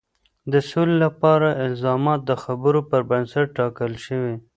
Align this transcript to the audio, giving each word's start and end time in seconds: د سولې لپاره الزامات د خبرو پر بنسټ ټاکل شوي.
د 0.51 0.53
سولې 0.69 0.95
لپاره 1.05 1.47
الزامات 1.67 2.19
د 2.25 2.31
خبرو 2.43 2.79
پر 2.89 3.01
بنسټ 3.09 3.45
ټاکل 3.57 3.93
شوي. 4.05 4.35